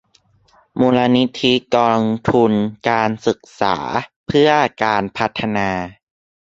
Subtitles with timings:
[0.79, 2.53] มูลนิธิกองทุน
[2.89, 3.75] การศึกษา
[4.27, 4.51] เพื่อ
[4.83, 5.69] การพัฒนา